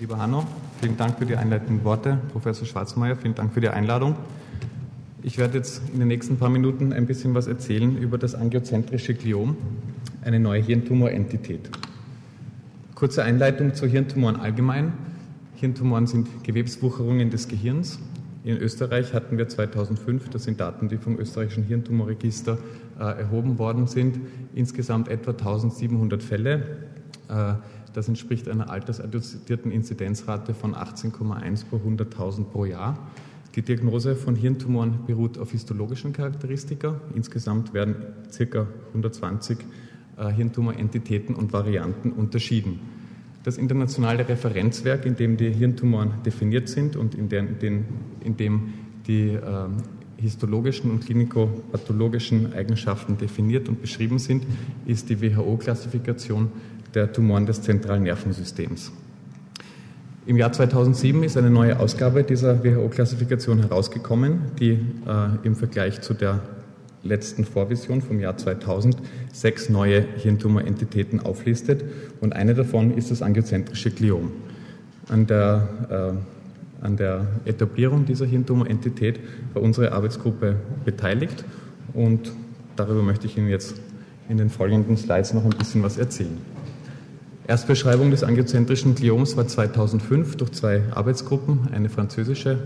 [0.00, 0.46] Lieber Hanno,
[0.80, 2.16] vielen Dank für die einleitenden Worte.
[2.32, 4.16] Professor Schwarzmeier, vielen Dank für die Einladung.
[5.22, 9.12] Ich werde jetzt in den nächsten paar Minuten ein bisschen was erzählen über das angiozentrische
[9.12, 9.58] Gliom,
[10.24, 11.68] eine neue Hirntumorentität.
[12.94, 14.94] Kurze Einleitung zu Hirntumoren allgemein.
[15.56, 17.98] Hirntumoren sind Gewebswucherungen des Gehirns.
[18.42, 22.56] In Österreich hatten wir 2005, das sind Daten, die vom österreichischen Hirntumorregister
[22.98, 24.18] äh, erhoben worden sind,
[24.54, 26.88] insgesamt etwa 1700 Fälle.
[27.30, 27.54] Äh,
[27.92, 32.98] das entspricht einer altersadjustierten Inzidenzrate von 18,1 pro 100.000 pro Jahr.
[33.56, 37.00] Die Diagnose von Hirntumoren beruht auf histologischen Charakteristika.
[37.16, 37.96] Insgesamt werden
[38.36, 38.66] ca.
[38.88, 39.58] 120
[40.16, 42.78] äh, Hirntumorentitäten und Varianten unterschieden.
[43.42, 47.84] Das internationale Referenzwerk, in dem die Hirntumoren definiert sind und in, der, in,
[48.22, 48.74] in dem
[49.06, 49.40] die äh,
[50.18, 54.44] histologischen und klinikopathologischen Eigenschaften definiert und beschrieben sind,
[54.86, 56.52] ist die WHO-Klassifikation
[56.94, 58.92] der Tumoren des zentralen Nervensystems.
[60.26, 64.78] Im Jahr 2007 ist eine neue Ausgabe dieser WHO-Klassifikation herausgekommen, die äh,
[65.42, 66.40] im Vergleich zu der
[67.02, 68.96] letzten Vorvision vom Jahr 2000
[69.32, 71.84] sechs neue Hirntumorentitäten auflistet
[72.20, 74.30] und eine davon ist das angiozentrische Gliom.
[75.08, 75.68] An der,
[76.82, 79.20] äh, an der Etablierung dieser Hirntumorentität
[79.54, 81.44] war unsere Arbeitsgruppe beteiligt
[81.94, 82.30] und
[82.76, 83.80] darüber möchte ich Ihnen jetzt
[84.28, 86.38] in den folgenden Slides noch ein bisschen was erzählen.
[87.46, 92.58] Erstbeschreibung des angiozentrischen Glioms war 2005 durch zwei Arbeitsgruppen, eine französische,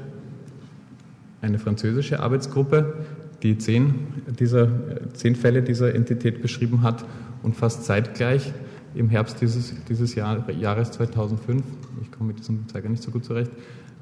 [1.41, 2.95] eine französische Arbeitsgruppe,
[3.43, 3.95] die zehn,
[4.39, 4.69] dieser,
[5.15, 7.05] zehn Fälle dieser Entität beschrieben hat
[7.43, 8.53] und fast zeitgleich
[8.95, 11.63] im Herbst dieses, dieses Jahr, Jahres 2005,
[12.03, 13.51] ich komme mit diesem Zeiger nicht so gut zurecht,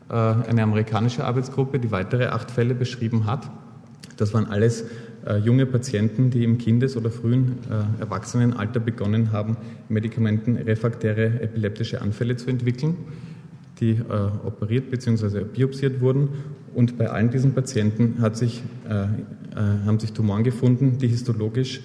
[0.08, 3.50] äh, eine amerikanische Arbeitsgruppe, die weitere acht Fälle beschrieben hat.
[4.16, 4.84] Das waren alles
[5.26, 9.56] äh, junge Patienten, die im Kindes- oder frühen äh, Erwachsenenalter begonnen haben,
[9.88, 12.96] medikamentenrefraktäre epileptische Anfälle zu entwickeln,
[13.80, 15.44] die äh, operiert bzw.
[15.44, 16.28] biopsiert wurden.
[16.74, 19.06] Und bei allen diesen Patienten sich, äh, äh,
[19.86, 21.82] haben sich Tumoren gefunden, die histologisch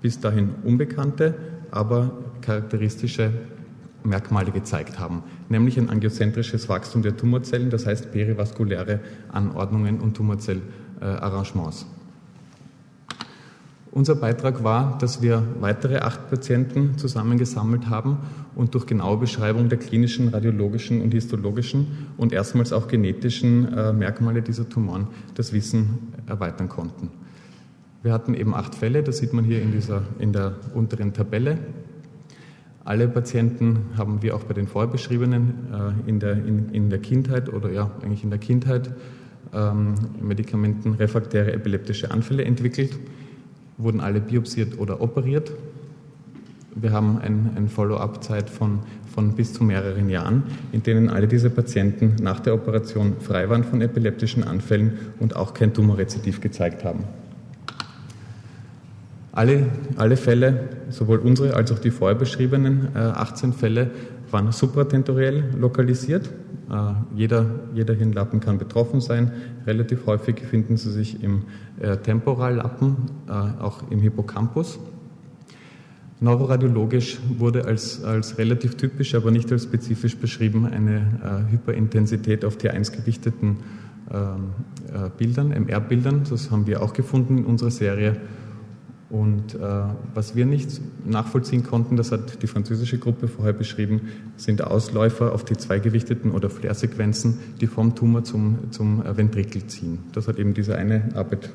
[0.00, 1.34] bis dahin unbekannte,
[1.70, 3.30] aber charakteristische
[4.04, 10.16] Merkmale gezeigt haben, nämlich ein angiozentrisches Wachstum der Tumorzellen, das heißt perivaskuläre Anordnungen und
[11.02, 11.86] Tumorzellarrangements.
[13.90, 18.16] Unser Beitrag war, dass wir weitere acht Patienten zusammengesammelt haben
[18.54, 24.40] und durch genaue Beschreibung der klinischen, radiologischen und histologischen und erstmals auch genetischen äh, Merkmale
[24.40, 27.10] dieser Tumoren das Wissen erweitern konnten.
[28.02, 31.58] Wir hatten eben acht Fälle, das sieht man hier in, dieser, in der unteren Tabelle.
[32.84, 36.98] Alle Patienten haben wir auch bei den vorher beschriebenen äh, in, der, in, in der
[36.98, 38.90] Kindheit oder ja, eigentlich in der Kindheit
[39.54, 42.98] ähm, medikamentenrefraktäre epileptische Anfälle entwickelt
[43.78, 45.52] wurden alle biopsiert oder operiert.
[46.74, 48.80] Wir haben eine ein Follow-up-Zeit von,
[49.14, 53.64] von bis zu mehreren Jahren, in denen alle diese Patienten nach der Operation frei waren
[53.64, 57.04] von epileptischen Anfällen und auch kein Tumorrezidiv gezeigt haben.
[59.32, 63.90] Alle, alle Fälle, sowohl unsere als auch die vorher beschriebenen äh, 18 Fälle,
[64.32, 66.30] waren supratentoriell lokalisiert.
[66.70, 69.32] Äh, jeder, jeder Hirnlappen kann betroffen sein.
[69.66, 71.44] Relativ häufig finden sie sich im
[71.80, 72.96] äh, Temporallappen,
[73.28, 73.32] äh,
[73.62, 74.78] auch im Hippocampus.
[76.20, 82.92] Neuroradiologisch wurde als, als relativ typisch, aber nicht als spezifisch beschrieben, eine Hyperintensität auf T1
[82.92, 83.56] gewichteten
[84.12, 84.50] ähm,
[84.92, 86.24] äh, Bildern, MR-Bildern.
[86.28, 88.20] Das haben wir auch gefunden in unserer Serie.
[89.12, 89.58] Und äh,
[90.14, 94.08] was wir nicht nachvollziehen konnten, das hat die französische Gruppe vorher beschrieben,
[94.38, 99.98] sind Ausläufer auf die zweigewichteten oder Flair-Sequenzen, die vom Tumor zum, zum Ventrikel ziehen.
[100.12, 101.50] Das hat eben diese eine Arbeit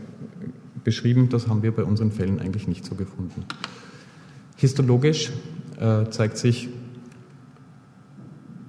[0.83, 1.29] beschrieben.
[1.29, 3.43] Das haben wir bei unseren Fällen eigentlich nicht so gefunden.
[4.55, 5.31] Histologisch
[5.79, 6.69] äh, zeigt sich,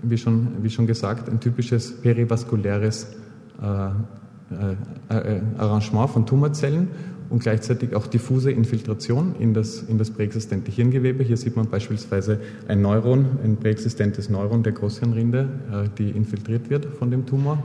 [0.03, 3.09] wie schon, wie schon gesagt, ein typisches perivaskuläres
[3.61, 3.89] äh,
[4.51, 4.77] äh,
[5.11, 6.89] äh Arrangement von Tumorzellen
[7.31, 11.23] und gleichzeitig auch diffuse Infiltration in das, in das präexistente Hirngewebe.
[11.23, 16.87] Hier sieht man beispielsweise ein Neuron, ein präexistentes Neuron der Großhirnrinde, äh, die infiltriert wird
[16.87, 17.63] von dem Tumor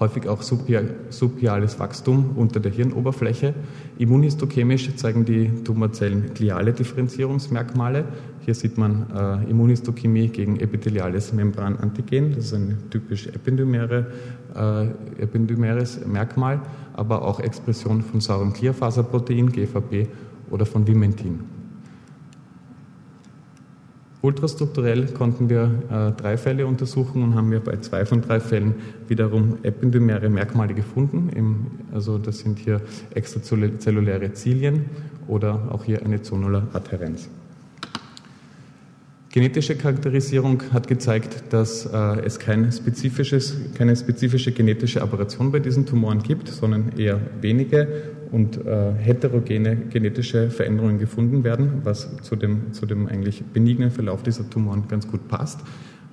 [0.00, 3.54] häufig auch subpiales Wachstum unter der Hirnoberfläche.
[3.98, 8.04] Immunhistochemisch zeigen die Tumorzellen gliale Differenzierungsmerkmale.
[8.44, 14.06] Hier sieht man äh, Immunhistochemie gegen epitheliales Membranantigen, das ist ein typisch ependymäre,
[14.54, 16.60] äh, ependymäres Merkmal,
[16.94, 20.08] aber auch Expression von saurem Klierfaserprotein, GVP,
[20.50, 21.57] oder von Vimentin.
[24.20, 28.74] Ultrastrukturell konnten wir äh, drei Fälle untersuchen und haben wir bei zwei von drei Fällen
[29.06, 31.30] wiederum ependymäre Merkmale gefunden.
[31.36, 32.80] Im, also das sind hier
[33.14, 34.86] extrazelluläre Zilien
[35.28, 37.28] oder auch hier eine Zonular Adhärenz.
[39.30, 42.72] Genetische Charakterisierung hat gezeigt, dass äh, es kein
[43.76, 47.86] keine spezifische genetische Aberration bei diesen Tumoren gibt, sondern eher wenige
[48.30, 54.22] und äh, heterogene genetische Veränderungen gefunden werden, was zu dem, zu dem eigentlich benignen Verlauf
[54.22, 55.60] dieser Tumoren ganz gut passt.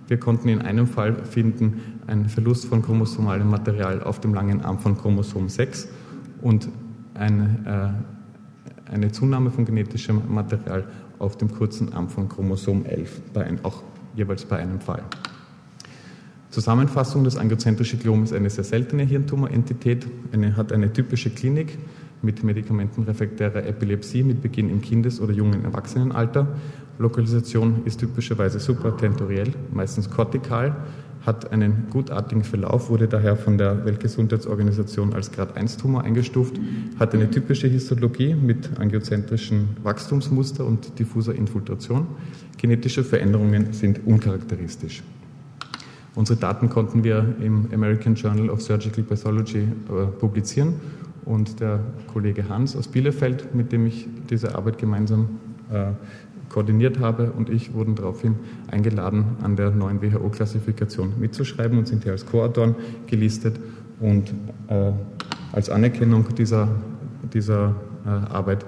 [0.08, 4.80] Wir konnten in einem Fall finden einen Verlust von chromosomalem Material auf dem langen Arm
[4.80, 5.88] von Chromosom 6
[6.42, 6.70] und
[7.16, 10.86] ein, äh, eine Zunahme von genetischem Material
[11.18, 13.82] auf dem kurzen Arm von Chromosom 11, bei ein, auch
[14.16, 15.04] jeweils bei einem Fall.
[16.52, 21.78] Zusammenfassung, das angiozentrische Gliom ist eine sehr seltene Hirntumorentität, eine, hat eine typische Klinik
[22.22, 26.48] mit medikamentenrefraktärer Epilepsie mit Beginn im Kindes- oder jungen Erwachsenenalter.
[26.98, 30.76] Lokalisation ist typischerweise supratentoriell, meistens kortikal
[31.26, 36.60] hat einen gutartigen Verlauf, wurde daher von der Weltgesundheitsorganisation als Grad 1 Tumor eingestuft,
[37.00, 42.08] hat eine typische Histologie mit angiozentrischen Wachstumsmuster und diffuser Infiltration.
[42.58, 45.04] Genetische Veränderungen sind uncharakteristisch.
[46.14, 50.76] Unsere Daten konnten wir im American Journal of Surgical Pathology äh, publizieren
[51.26, 51.80] und der
[52.12, 55.40] Kollege Hans aus Bielefeld, mit dem ich diese Arbeit gemeinsam
[55.72, 55.92] äh,
[56.50, 58.36] koordiniert habe und ich wurden daraufhin
[58.70, 62.76] eingeladen, an der neuen WHO-Klassifikation mitzuschreiben und sind hier als Co-Autoren
[63.08, 63.60] gelistet.
[64.00, 64.34] Und
[64.68, 64.92] äh,
[65.52, 66.70] als Anerkennung dieser,
[67.34, 67.76] dieser
[68.06, 68.66] äh, Arbeit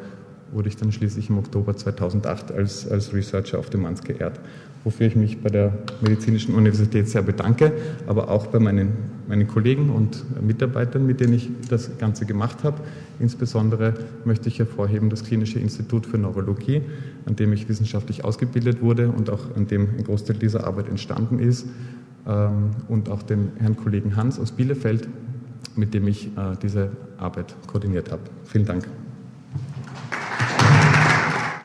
[0.51, 4.39] wurde ich dann schließlich im Oktober 2008 als, als Researcher auf dem Mans geehrt
[4.88, 7.74] wofür ich mich bei der Medizinischen Universität sehr bedanke,
[8.07, 8.94] aber auch bei meinen,
[9.28, 12.78] meinen Kollegen und Mitarbeitern, mit denen ich das Ganze gemacht habe.
[13.19, 16.84] Insbesondere möchte ich hervorheben das Klinische Institut für Neurologie,
[17.25, 21.39] an dem ich wissenschaftlich ausgebildet wurde und auch an dem ein Großteil dieser Arbeit entstanden
[21.39, 21.66] ist,
[22.25, 25.10] ähm, und auch den Herrn Kollegen Hans aus Bielefeld,
[25.75, 28.22] mit dem ich äh, diese Arbeit koordiniert habe.
[28.45, 28.88] Vielen Dank.